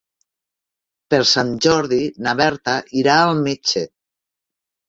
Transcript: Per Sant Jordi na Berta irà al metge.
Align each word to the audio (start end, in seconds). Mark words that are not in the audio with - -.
Per 1.13 1.19
Sant 1.31 1.51
Jordi 1.67 1.99
na 2.29 2.35
Berta 2.41 2.75
irà 3.03 3.19
al 3.27 3.45
metge. 3.49 3.85